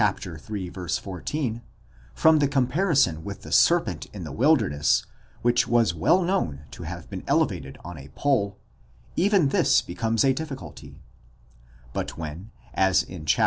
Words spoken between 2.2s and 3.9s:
the comparison with the ser